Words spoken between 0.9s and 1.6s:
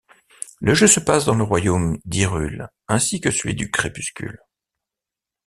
passe dans le